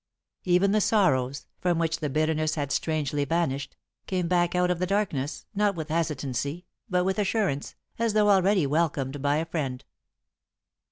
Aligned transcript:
Even 0.45 0.71
the 0.71 0.81
sorrows, 0.81 1.45
from 1.59 1.77
which 1.77 1.99
the 1.99 2.09
bitterness 2.09 2.55
had 2.55 2.71
strangely 2.71 3.23
vanished, 3.23 3.77
came 4.07 4.27
back 4.27 4.55
out 4.55 4.71
of 4.71 4.79
the 4.79 4.87
darkness, 4.87 5.45
not 5.53 5.75
with 5.75 5.89
hesitancy, 5.89 6.65
but 6.89 7.05
with 7.05 7.19
assurance, 7.19 7.75
as 7.99 8.13
though 8.13 8.31
already 8.31 8.65
welcomed 8.65 9.21
by 9.21 9.35
a 9.37 9.45
friend. 9.45 9.85